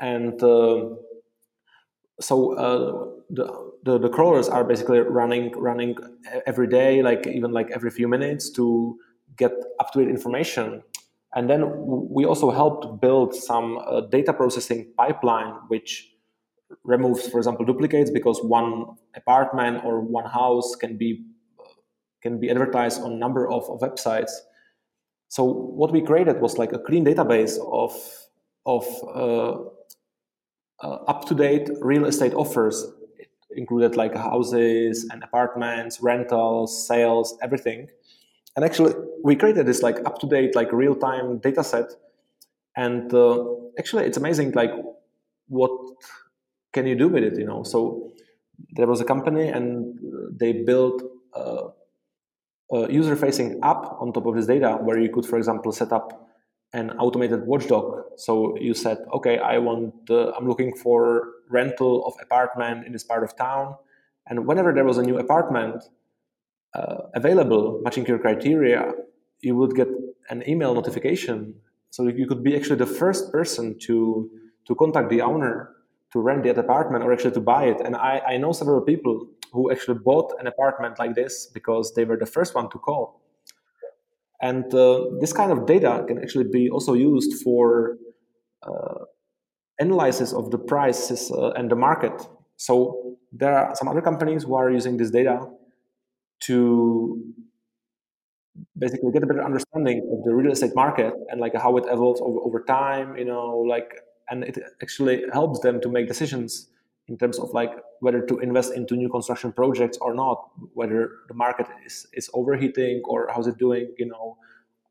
[0.00, 0.40] and
[2.20, 2.54] so
[3.30, 5.96] the the, the crawlers are basically running running
[6.46, 8.98] every day, like even like every few minutes to
[9.36, 10.82] get up to date information.
[11.34, 11.62] And then
[12.10, 16.09] we also helped build some uh, data processing pipeline, which
[16.84, 21.24] removes, for example, duplicates because one apartment or one house can be
[22.22, 24.30] can be advertised on a number of, of websites.
[25.28, 27.92] So what we created was like a clean database of
[28.66, 29.52] of uh,
[30.82, 32.84] uh, up to date real estate offers
[33.18, 37.88] It included like houses and apartments, rentals, sales, everything.
[38.56, 41.86] And actually, we created this like up to date, like real time data set.
[42.76, 43.44] And uh,
[43.78, 44.72] actually, it's amazing, like
[45.48, 45.70] what
[46.72, 47.38] can you do with it?
[47.38, 48.12] You know, so
[48.72, 49.98] there was a company and
[50.38, 51.02] they built
[51.34, 51.68] a,
[52.72, 55.92] a user facing app on top of this data where you could, for example, set
[55.92, 56.28] up
[56.72, 58.02] an automated watchdog.
[58.16, 63.02] So you said, okay, I want, uh, I'm looking for rental of apartment in this
[63.02, 63.74] part of town,
[64.26, 65.82] and whenever there was a new apartment
[66.74, 68.92] uh, available matching your criteria,
[69.40, 69.88] you would get
[70.28, 71.54] an email notification.
[71.90, 74.30] So you could be actually the first person to
[74.66, 75.74] to contact the owner
[76.12, 77.80] to rent that apartment or actually to buy it.
[77.84, 82.04] And I, I know several people who actually bought an apartment like this because they
[82.04, 83.20] were the first one to call
[84.40, 87.98] and uh, this kind of data can actually be also used for
[88.62, 89.04] uh,
[89.78, 92.12] analysis of the prices uh, and the market.
[92.56, 95.46] So there are some other companies who are using this data
[96.44, 97.22] to
[98.78, 102.20] basically get a better understanding of the real estate market and like how it evolves
[102.20, 103.92] over, over time, you know, like,
[104.30, 106.68] and it actually helps them to make decisions
[107.08, 111.34] in terms of like whether to invest into new construction projects or not, whether the
[111.34, 114.38] market is, is overheating or how's it doing, you know,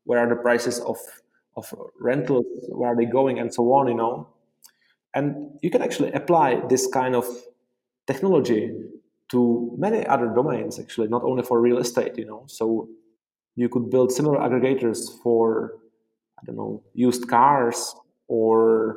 [0.04, 0.98] where are the prices of,
[1.56, 4.28] of rentals, where are they going and so on, you know.
[5.14, 7.26] And you can actually apply this kind of
[8.06, 8.70] technology
[9.30, 12.44] to many other domains, actually, not only for real estate, you know.
[12.46, 12.88] So
[13.56, 15.72] you could build similar aggregators for,
[16.38, 17.94] I don't know, used cars
[18.28, 18.96] or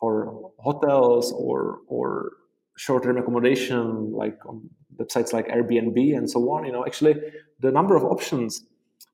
[0.00, 2.32] for hotels or or
[2.76, 6.64] short-term accommodation like on websites like Airbnb and so on.
[6.64, 7.14] You know, actually,
[7.60, 8.64] the number of options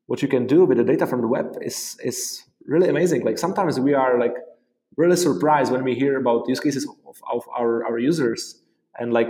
[0.07, 3.25] what you can do with the data from the web is is really amazing.
[3.25, 4.35] Like sometimes we are like
[4.97, 8.63] really surprised when we hear about use cases of, of our, our users
[8.99, 9.29] and like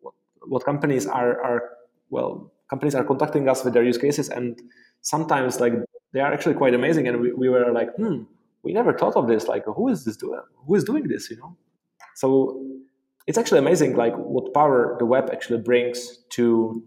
[0.00, 0.14] what,
[0.46, 1.62] what companies are are
[2.10, 4.62] well companies are contacting us with their use cases and
[5.02, 5.74] sometimes like
[6.12, 8.22] they are actually quite amazing and we, we were like hmm
[8.64, 11.36] we never thought of this like who is this doing who is doing this you
[11.36, 11.56] know?
[12.14, 12.64] So
[13.26, 16.82] it's actually amazing like what power the web actually brings to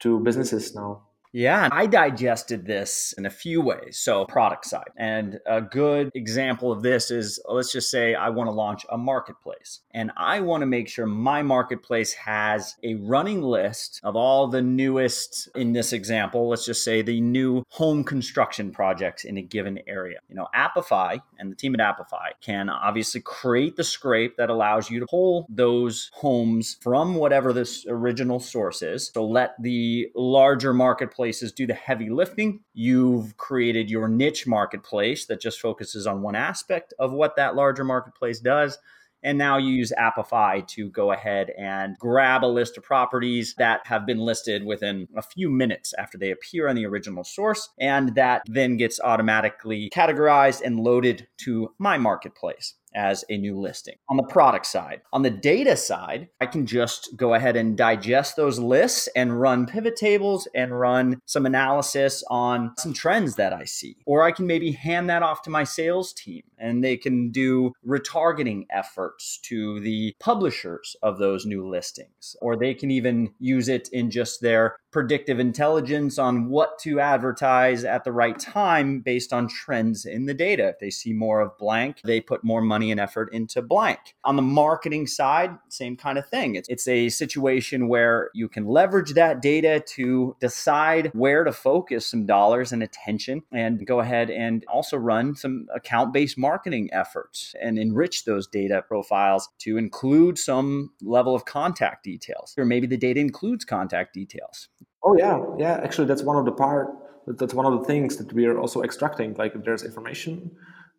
[0.00, 3.98] to businesses now yeah, I digested this in a few ways.
[3.98, 4.90] So, product side.
[4.96, 8.98] And a good example of this is let's just say I want to launch a
[8.98, 14.48] marketplace and I want to make sure my marketplace has a running list of all
[14.48, 19.42] the newest, in this example, let's just say the new home construction projects in a
[19.42, 20.18] given area.
[20.28, 24.90] You know, Apify and the team at Apify can obviously create the scrape that allows
[24.90, 29.10] you to pull those homes from whatever this original source is.
[29.14, 32.60] So, let the larger marketplace marketplaces do the heavy lifting.
[32.72, 37.84] You've created your niche marketplace that just focuses on one aspect of what that larger
[37.84, 38.78] marketplace does.
[39.22, 43.82] And now you use Apify to go ahead and grab a list of properties that
[43.84, 47.68] have been listed within a few minutes after they appear on the original source.
[47.78, 53.96] And that then gets automatically categorized and loaded to my marketplace as a new listing.
[54.08, 58.36] On the product side, on the data side, I can just go ahead and digest
[58.36, 63.64] those lists and run pivot tables and run some analysis on some trends that I
[63.64, 63.96] see.
[64.06, 67.72] Or I can maybe hand that off to my sales team and they can do
[67.86, 72.36] retargeting efforts to the publishers of those new listings.
[72.40, 77.84] Or they can even use it in just their predictive intelligence on what to advertise
[77.84, 80.68] at the right time based on trends in the data.
[80.68, 83.98] If they see more of blank, they put more money and effort into blank.
[84.24, 86.54] On the marketing side, same kind of thing.
[86.54, 92.06] It's, it's a situation where you can leverage that data to decide where to focus
[92.06, 97.54] some dollars and attention and go ahead and also run some account based marketing efforts
[97.60, 102.54] and enrich those data profiles to include some level of contact details.
[102.56, 104.68] Or maybe the data includes contact details.
[105.02, 105.80] Oh yeah, yeah.
[105.82, 106.88] Actually, that's one of the part.
[107.26, 109.34] That's one of the things that we are also extracting.
[109.34, 110.50] Like, if there's information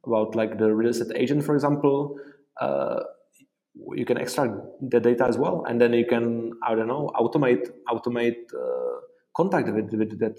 [0.05, 2.17] about like the real estate agent, for example,
[2.59, 3.01] uh,
[3.95, 7.69] you can extract the data as well, and then you can I don't know automate
[7.89, 8.99] automate uh,
[9.35, 10.35] contact with with that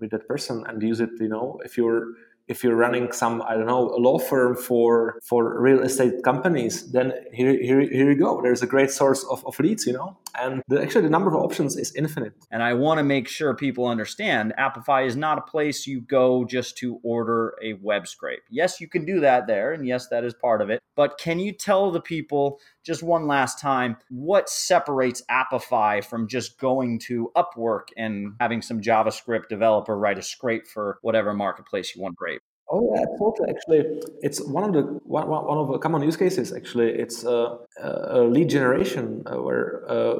[0.00, 1.10] with that person and use it.
[1.20, 2.08] You know, if you're
[2.48, 6.90] if you're running some i don't know a law firm for for real estate companies
[6.92, 8.40] then here here, here you go.
[8.42, 10.16] There's a great source of, of leads you know?
[10.38, 12.34] And the, actually the number of options is infinite.
[12.50, 16.44] And i want to make sure people understand apify is not a place you go
[16.44, 18.42] just to order a web scrape.
[18.50, 20.80] Yes you can do that there and yes that is part of it.
[20.94, 26.58] But can you tell the people just one last time what separates apify from just
[26.58, 32.00] going to upwork and having some javascript developer write a scrape for whatever marketplace you
[32.00, 33.48] want to create Oh yeah.
[33.48, 36.52] Actually, it's one of the one, one of the common use cases.
[36.52, 40.18] Actually, it's uh, a lead generation uh, where uh,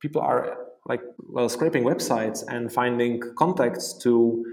[0.00, 4.44] people are like well scraping websites and finding contacts to,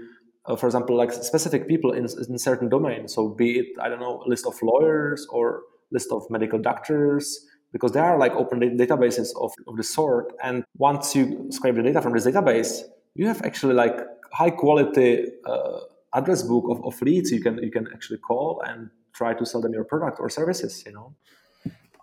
[0.44, 3.14] uh, for example, like specific people in, in certain domains.
[3.14, 5.62] So be it I don't know a list of lawyers or
[5.92, 10.32] list of medical doctors because there are like open databases of, of the sort.
[10.42, 12.82] And once you scrape the data from this database,
[13.14, 13.96] you have actually like
[14.32, 15.80] high quality uh,
[16.14, 19.60] address book of, of leads you can you can actually call and try to sell
[19.60, 21.14] them your product or services you know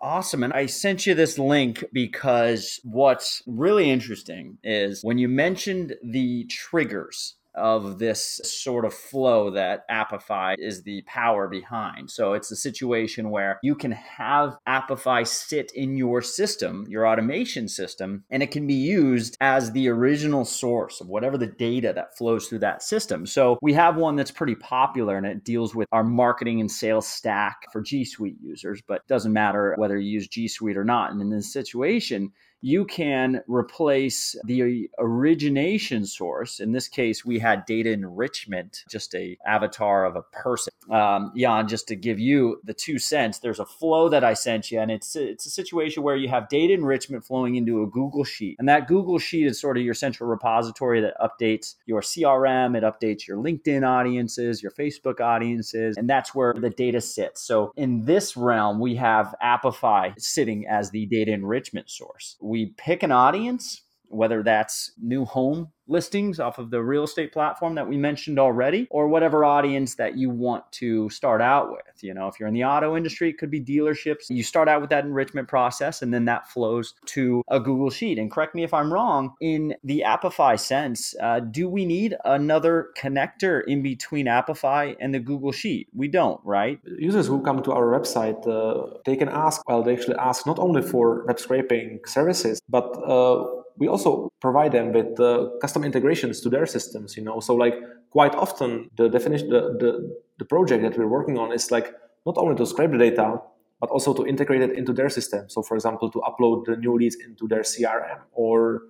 [0.01, 0.43] Awesome.
[0.43, 6.45] And I sent you this link because what's really interesting is when you mentioned the
[6.45, 12.09] triggers of this sort of flow that Apify is the power behind.
[12.09, 17.67] So it's a situation where you can have Apify sit in your system, your automation
[17.67, 22.17] system, and it can be used as the original source of whatever the data that
[22.17, 23.25] flows through that system.
[23.25, 27.07] So we have one that's pretty popular and it deals with our marketing and sales
[27.07, 31.11] stack for G Suite users, but doesn't matter whether you use G Suite or not.
[31.11, 36.59] And in this situation, you can replace the origination source.
[36.59, 40.73] In this case, we had data enrichment, just a avatar of a person.
[40.89, 44.71] Um, Jan, just to give you the two cents, there's a flow that I sent
[44.71, 48.23] you, and it's it's a situation where you have data enrichment flowing into a Google
[48.23, 52.75] Sheet, and that Google Sheet is sort of your central repository that updates your CRM,
[52.75, 57.41] it updates your LinkedIn audiences, your Facebook audiences, and that's where the data sits.
[57.41, 63.03] So in this realm, we have Apify sitting as the data enrichment source we pick
[63.03, 67.97] an audience, whether that's new home listings off of the real estate platform that we
[67.97, 72.03] mentioned already, or whatever audience that you want to start out with.
[72.03, 74.29] You know, if you're in the auto industry, it could be dealerships.
[74.29, 78.19] You start out with that enrichment process and then that flows to a Google Sheet.
[78.19, 82.89] And correct me if I'm wrong, in the Apify sense, uh, do we need another
[82.97, 85.87] connector in between Apify and the Google Sheet?
[85.93, 86.79] We don't, right?
[86.85, 90.59] Users who come to our website, uh, they can ask, well, they actually ask not
[90.59, 93.43] only for web scraping services, but uh,
[93.79, 97.39] we also provide them with uh, custom integrations to their systems you know?
[97.39, 97.75] So like
[98.11, 101.93] quite often the definition the, the, the project that we're working on is like
[102.25, 103.37] not only to scrape the data
[103.79, 105.49] but also to integrate it into their system.
[105.49, 108.83] So for example to upload the new leads into their crm or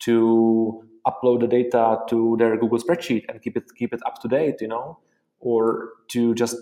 [0.00, 4.28] to upload the data to their google spreadsheet and keep it keep it up to
[4.28, 4.98] date you know?
[5.40, 6.56] Or to just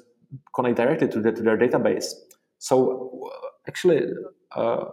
[0.54, 2.06] connect directly to, the, to their database.
[2.58, 3.30] So
[3.68, 4.02] actually
[4.56, 4.84] uh,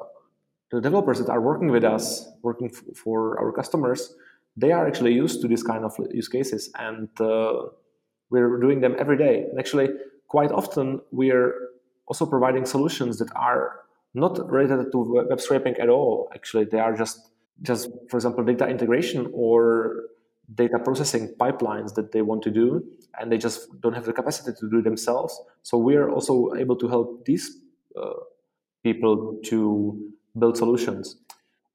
[0.71, 4.13] the developers that are working with us, working f- for our customers,
[4.55, 7.63] they are actually used to this kind of use cases, and uh,
[8.29, 9.43] we're doing them every day.
[9.49, 9.89] And actually,
[10.27, 11.53] quite often we're
[12.07, 13.81] also providing solutions that are
[14.13, 14.97] not related to
[15.29, 16.29] web scraping at all.
[16.33, 17.29] Actually, they are just
[17.61, 20.03] just for example data integration or
[20.55, 22.83] data processing pipelines that they want to do
[23.19, 26.75] and they just don't have the capacity to do themselves so we are also able
[26.75, 27.57] to help these
[28.01, 28.13] uh,
[28.83, 31.15] people to build solutions.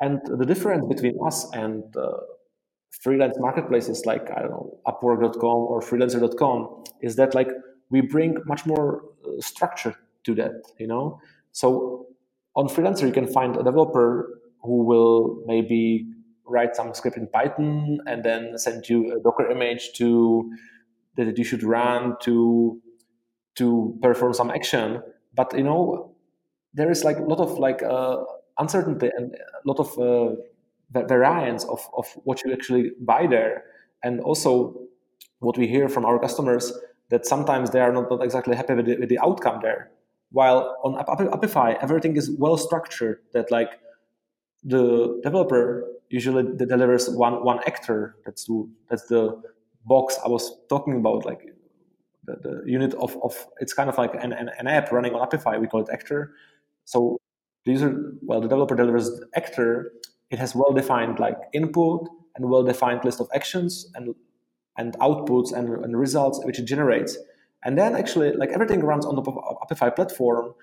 [0.00, 2.18] And the difference between us and uh,
[3.00, 7.48] freelance marketplaces like I don't know Upwork.com or Freelancer.com is that like
[7.90, 10.62] we bring much more uh, structure to that.
[10.78, 11.20] You know,
[11.52, 12.06] so
[12.56, 16.06] on Freelancer you can find a developer who will maybe
[16.46, 20.50] write some script in Python and then send you a Docker image to
[21.16, 22.80] that you should run to
[23.56, 25.02] to perform some action.
[25.34, 26.14] But you know,
[26.74, 28.24] there is like a lot of like uh,
[28.58, 30.34] uncertainty and a lot of uh,
[31.06, 33.64] variance of, of what you actually buy there.
[34.02, 34.80] And also,
[35.40, 36.72] what we hear from our customers
[37.10, 39.90] that sometimes they are not, not exactly happy with the, with the outcome there.
[40.30, 43.20] While on Apify, everything is well structured.
[43.32, 43.70] That like
[44.64, 48.16] the developer usually delivers one one actor.
[48.24, 49.40] That's the that's the
[49.84, 51.24] box I was talking about.
[51.24, 51.42] Like
[52.24, 55.28] the, the unit of, of it's kind of like an, an, an app running on
[55.28, 55.60] Apify.
[55.60, 56.32] We call it actor.
[56.84, 57.20] So
[57.64, 59.92] the user, well, the developer delivers the actor.
[60.30, 64.14] It has well-defined like input and well-defined list of actions and
[64.76, 67.16] and outputs and, and results which it generates.
[67.64, 70.54] And then actually, like everything runs on the Apify platform.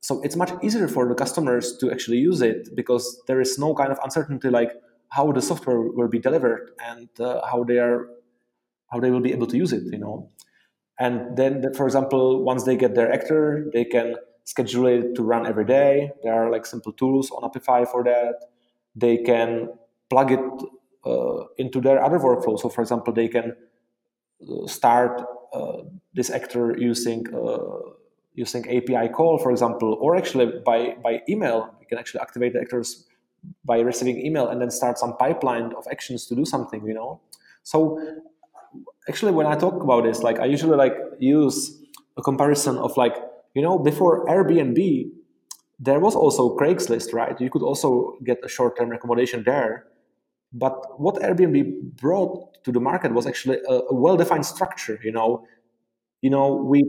[0.00, 3.74] So it's much easier for the customers to actually use it because there is no
[3.74, 4.72] kind of uncertainty like
[5.10, 8.08] how the software will be delivered and uh, how they are
[8.90, 9.84] how they will be able to use it.
[9.92, 10.30] You know,
[10.98, 14.16] and then for example, once they get their actor, they can
[14.50, 16.10] schedule it to run every day.
[16.24, 18.34] There are like simple tools on Apify for that.
[18.96, 19.68] They can
[20.08, 20.46] plug it
[21.06, 22.58] uh, into their other workflow.
[22.58, 23.54] So, for example, they can
[24.42, 25.22] uh, start
[25.52, 25.82] uh,
[26.14, 27.94] this actor using uh,
[28.34, 31.58] using API call, for example, or actually by by email.
[31.80, 33.06] You can actually activate the actors
[33.64, 36.84] by receiving email and then start some pipeline of actions to do something.
[36.84, 37.20] You know,
[37.62, 37.76] so
[39.08, 41.58] actually when I talk about this, like I usually like use
[42.16, 43.14] a comparison of like
[43.54, 45.10] you know, before Airbnb,
[45.78, 47.40] there was also Craigslist, right?
[47.40, 49.86] You could also get a short-term accommodation there.
[50.52, 54.98] But what Airbnb brought to the market was actually a, a well-defined structure.
[55.02, 55.46] You know,
[56.22, 56.84] you know, we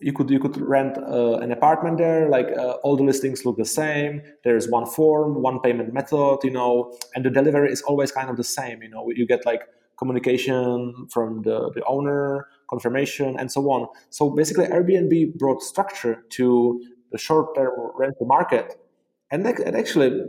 [0.00, 2.28] you could you could rent uh, an apartment there.
[2.28, 4.22] Like uh, all the listings look the same.
[4.44, 6.38] There is one form, one payment method.
[6.44, 8.82] You know, and the delivery is always kind of the same.
[8.82, 9.62] You know, you get like
[9.98, 13.88] communication from the, the owner, confirmation, and so on.
[14.10, 16.80] So basically, Airbnb brought structure to
[17.12, 18.78] the short-term rental market,
[19.30, 20.22] and it actually,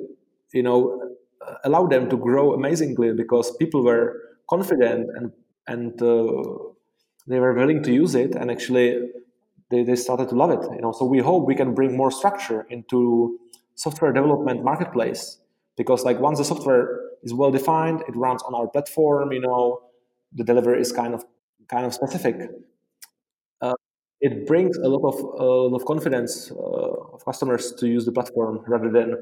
[0.53, 1.15] you know,
[1.63, 5.31] allowed them to grow amazingly because people were confident and
[5.67, 6.43] and uh,
[7.27, 8.97] they were willing to use it, and actually,
[9.69, 10.61] they, they started to love it.
[10.75, 13.37] You know, so we hope we can bring more structure into
[13.75, 15.37] software development marketplace
[15.77, 18.03] because like once the software is well defined.
[18.07, 19.31] It runs on our platform.
[19.31, 19.81] You know,
[20.33, 21.25] the delivery is kind of
[21.70, 22.36] kind of specific.
[23.61, 23.74] Uh,
[24.22, 28.11] it brings a lot of a lot of confidence uh, of customers to use the
[28.11, 29.15] platform rather than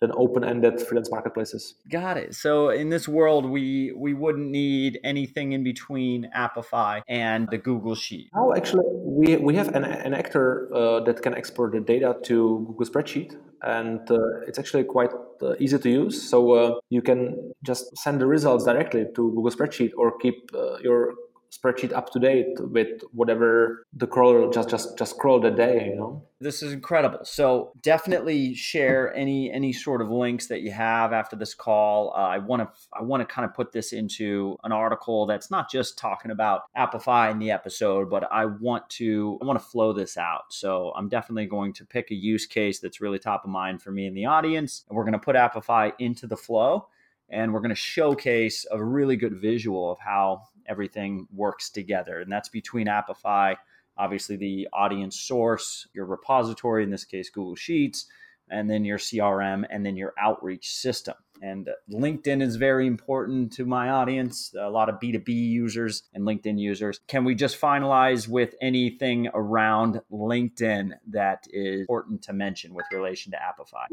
[0.00, 1.74] than open-ended freelance marketplaces.
[1.90, 2.34] Got it.
[2.34, 7.94] So in this world, we we wouldn't need anything in between Apify and the Google
[7.94, 8.30] Sheet.
[8.34, 12.64] No, actually, we we have an, an actor uh, that can export the data to
[12.66, 15.10] Google Spreadsheet, and uh, it's actually quite
[15.42, 16.22] uh, easy to use.
[16.30, 20.78] So uh, you can just send the results directly to Google Spreadsheet or keep uh,
[20.82, 21.14] your
[21.50, 25.96] spreadsheet up to date with whatever the crawler just just just crawled a day you
[25.96, 26.22] know?
[26.42, 27.18] This is incredible.
[27.24, 32.14] So definitely share any any sort of links that you have after this call.
[32.16, 35.50] Uh, i want to i want to kind of put this into an article that's
[35.50, 39.64] not just talking about apify in the episode but i want to i want to
[39.64, 40.44] flow this out.
[40.50, 43.90] So i'm definitely going to pick a use case that's really top of mind for
[43.90, 46.86] me in the audience and we're going to put apify into the flow
[47.30, 52.20] and we're going to showcase a really good visual of how everything works together.
[52.20, 53.56] And that's between Apify,
[53.98, 58.06] obviously the audience source, your repository, in this case, Google Sheets,
[58.48, 61.14] and then your CRM, and then your outreach system.
[61.42, 66.58] And LinkedIn is very important to my audience, a lot of B2B users and LinkedIn
[66.58, 67.00] users.
[67.06, 73.32] Can we just finalize with anything around LinkedIn that is important to mention with relation
[73.32, 73.86] to Apify?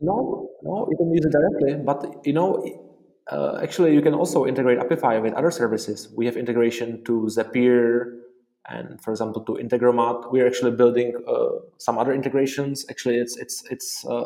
[0.00, 2.87] No, no, you can use it directly, but you know,
[3.30, 6.08] uh, actually, you can also integrate Apify with other services.
[6.14, 8.20] We have integration to Zapier
[8.68, 10.32] and, for example, to Integromat.
[10.32, 12.86] We're actually building uh, some other integrations.
[12.88, 14.24] Actually, it's it's it's uh,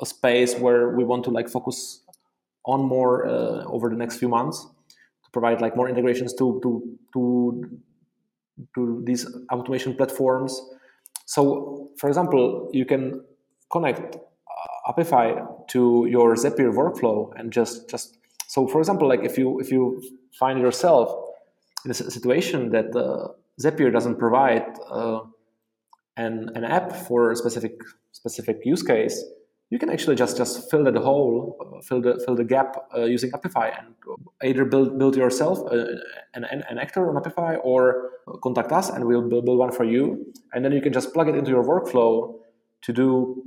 [0.00, 2.02] a space where we want to like focus
[2.64, 4.64] on more uh, over the next few months
[5.24, 7.80] to provide like more integrations to to to
[8.76, 10.60] to these automation platforms.
[11.24, 13.24] So, for example, you can
[13.72, 14.16] connect
[14.86, 19.70] Apify to your Zapier workflow and just just so, for example, like if you if
[19.70, 20.02] you
[20.38, 21.10] find yourself
[21.84, 23.28] in a situation that uh,
[23.60, 25.20] Zapier doesn't provide uh,
[26.16, 27.72] an, an app for a specific
[28.12, 29.24] specific use case,
[29.70, 33.30] you can actually just just fill that hole, fill the fill the gap uh, using
[33.32, 33.94] Apify, and
[34.44, 35.86] either build build yourself uh,
[36.34, 38.10] an, an, an actor on Apify, or
[38.42, 41.34] contact us and we'll build one for you, and then you can just plug it
[41.34, 42.38] into your workflow
[42.82, 43.42] to do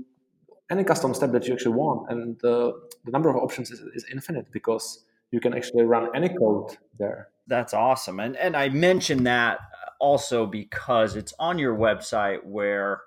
[0.70, 2.74] any custom step that you actually want, and the
[3.06, 7.30] the number of options is, is infinite because you can actually run any code there.
[7.48, 9.60] That's awesome, and and I mentioned that
[10.00, 13.02] also because it's on your website where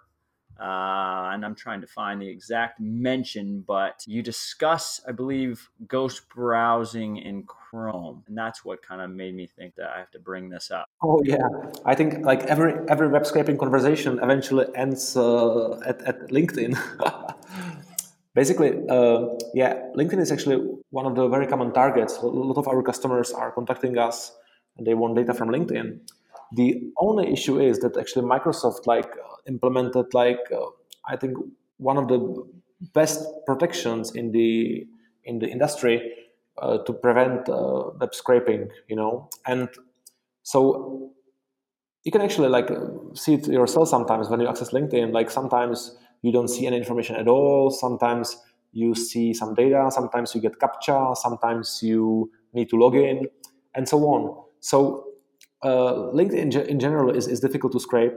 [0.63, 6.29] uh, and I'm trying to find the exact mention, but you discuss, I believe, ghost
[6.29, 10.21] browsing in Chrome, and that's what kind of made me think that I have to
[10.21, 10.89] bring this up.
[11.03, 11.49] Oh yeah,
[11.85, 16.79] I think like every every web scraping conversation eventually ends uh, at at LinkedIn.
[18.35, 22.19] Basically, uh, yeah, LinkedIn is actually one of the very common targets.
[22.19, 24.31] A lot of our customers are contacting us,
[24.79, 25.99] and they want data from LinkedIn.
[26.55, 29.11] The only issue is that actually Microsoft like
[29.49, 30.67] implemented like uh,
[31.09, 31.37] I think
[31.79, 32.21] one of the
[32.93, 34.87] best protections in the
[35.25, 36.13] in the industry
[36.59, 38.71] uh, to prevent uh, web scraping.
[38.89, 39.69] You know, and
[40.43, 41.13] so
[42.05, 42.71] you can actually like
[43.15, 45.13] see it yourself sometimes when you access LinkedIn.
[45.13, 47.71] Like sometimes you don't see any information at all.
[47.71, 48.37] Sometimes
[48.73, 49.89] you see some data.
[49.91, 51.17] Sometimes you get captcha.
[51.17, 53.27] Sometimes you need to log in,
[53.75, 54.45] and so on.
[54.61, 55.12] So uh,
[55.69, 58.15] LinkedIn in general is, is difficult to scrape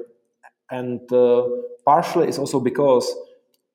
[0.72, 1.43] and uh,
[1.86, 3.14] partially it's also because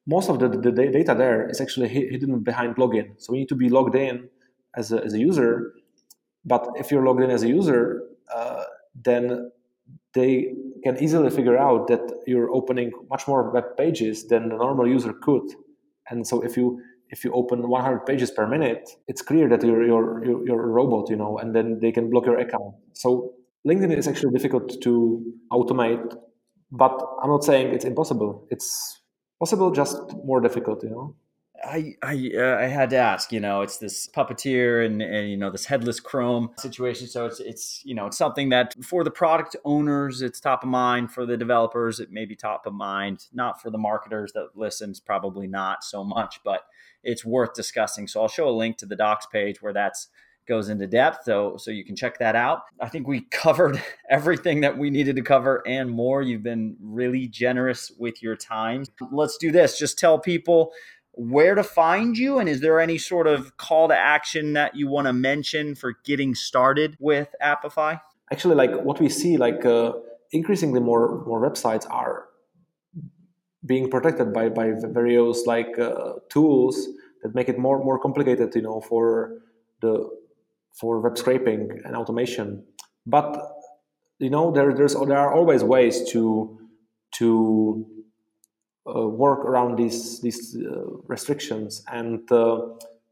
[0.06, 3.12] most of the, the data there is actually hidden behind login.
[3.18, 4.28] So we need to be logged in
[4.76, 5.74] as a, as a user.
[6.44, 8.02] But if you're logged in as a user,
[8.34, 8.64] uh,
[8.94, 9.52] then
[10.14, 10.52] they
[10.82, 15.12] can easily figure out that you're opening much more web pages than the normal user
[15.12, 15.48] could.
[16.08, 19.84] And so if you if you open 100 pages per minute, it's clear that you're
[19.84, 22.74] you're you're, you're a robot, you know, and then they can block your account.
[22.94, 23.34] So
[23.66, 26.16] LinkedIn is actually difficult to automate
[26.72, 28.46] but I'm not saying it's impossible.
[28.50, 29.00] It's
[29.38, 31.16] possible, just more difficult, you know.
[31.62, 33.32] I I, uh, I had to ask.
[33.32, 37.06] You know, it's this puppeteer and, and you know this headless Chrome situation.
[37.06, 40.70] So it's it's you know it's something that for the product owners it's top of
[40.70, 41.12] mind.
[41.12, 43.26] For the developers it may be top of mind.
[43.32, 46.40] Not for the marketers that listens, probably not so much.
[46.44, 46.62] But
[47.02, 48.08] it's worth discussing.
[48.08, 50.08] So I'll show a link to the docs page where that's
[50.46, 51.24] goes into depth.
[51.24, 52.62] So, so you can check that out.
[52.80, 56.22] I think we covered everything that we needed to cover and more.
[56.22, 58.84] You've been really generous with your time.
[59.12, 59.78] Let's do this.
[59.78, 60.72] Just tell people
[61.12, 64.88] where to find you and is there any sort of call to action that you
[64.88, 68.00] want to mention for getting started with apify
[68.32, 69.92] Actually, like what we see, like uh,
[70.30, 72.26] increasingly more more websites are
[73.66, 76.88] being protected by by various like uh, tools
[77.22, 79.38] that make it more more complicated, you know, for
[79.80, 80.08] the
[80.78, 82.64] for web scraping and automation.
[83.06, 83.36] But
[84.18, 86.58] you know, there there's there are always ways to
[87.14, 87.86] to
[88.86, 92.60] uh, work around these these uh, restrictions, and uh,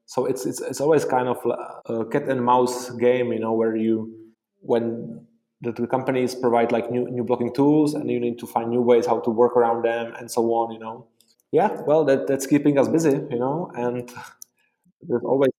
[0.07, 1.39] so it's, it's it's always kind of
[1.87, 4.15] a cat and mouse game, you know, where you
[4.61, 5.27] when
[5.61, 8.83] the, the companies provide like new new blocking tools, and you need to find new
[8.83, 11.07] ways how to work around them, and so on, you know.
[11.53, 14.11] Yeah, well, that that's keeping us busy, you know, and
[15.03, 15.51] there's always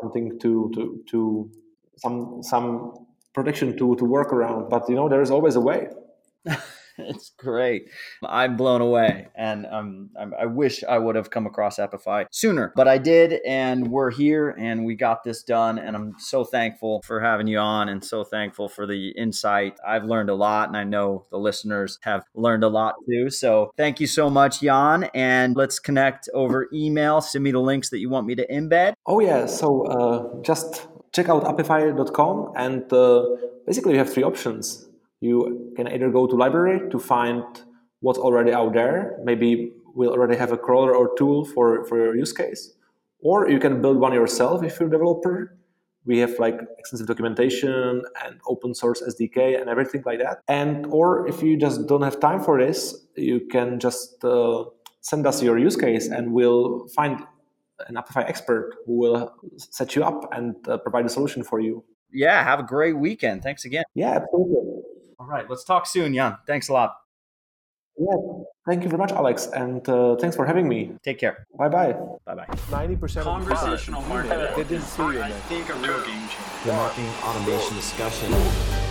[0.00, 1.50] something to to to
[1.96, 4.68] some some protection to to work around.
[4.68, 5.88] But you know, there is always a way.
[6.98, 7.88] it's great.
[8.24, 12.88] I'm blown away, and um, I wish I would have come across Apify sooner, but
[12.88, 17.20] I did, and we're here, and we got this done, and I'm so thankful for
[17.20, 19.74] having you on, and so thankful for the insight.
[19.86, 23.30] I've learned a lot, and I know the listeners have learned a lot too.
[23.30, 27.20] So thank you so much, Jan, and let's connect over email.
[27.20, 28.94] Send me the links that you want me to embed.
[29.06, 33.24] Oh yeah, so uh, just check out apify.com and uh,
[33.66, 34.87] basically you have three options
[35.20, 37.42] you can either go to library to find
[38.00, 39.16] what's already out there.
[39.24, 42.74] Maybe we'll already have a crawler or tool for, for your use case.
[43.20, 45.56] Or you can build one yourself if you're a developer.
[46.04, 50.38] We have like extensive documentation and open source SDK and everything like that.
[50.46, 54.64] And or if you just don't have time for this, you can just uh,
[55.00, 57.20] send us your use case and we'll find
[57.88, 61.84] an Apify expert who will set you up and uh, provide a solution for you.
[62.12, 63.42] Yeah, have a great weekend.
[63.42, 63.84] Thanks again.
[63.94, 64.82] Yeah, absolutely.
[65.18, 66.36] All right, let's talk soon, Jan.
[66.46, 66.96] Thanks a lot.
[67.98, 68.14] Yeah,
[68.64, 70.92] thank you very much, Alex, and uh, thanks for having me.
[71.02, 71.46] Take care.
[71.58, 71.96] Bye bye.
[72.24, 72.46] Bye bye.
[72.70, 74.54] Ninety percent conversational marketing.
[74.54, 75.20] They didn't see you.
[75.20, 76.64] I think I'm a game changer.
[76.64, 78.87] The marketing automation discussion.